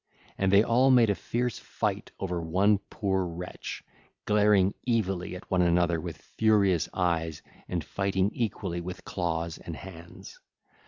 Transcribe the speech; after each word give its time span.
And 0.35 0.51
they 0.51 0.63
all 0.63 0.89
made 0.89 1.11
a 1.11 1.13
fierce 1.13 1.59
fight 1.59 2.09
over 2.19 2.41
one 2.41 2.79
poor 2.89 3.23
wretch, 3.23 3.83
glaring 4.25 4.73
evilly 4.87 5.35
at 5.35 5.51
one 5.51 5.61
another 5.61 6.01
with 6.01 6.17
furious 6.17 6.89
eyes 6.91 7.43
and 7.69 7.83
fighting 7.83 8.31
equally 8.33 8.81
with 8.81 9.05
claws 9.05 9.59
and 9.59 9.75
hands. 9.75 10.39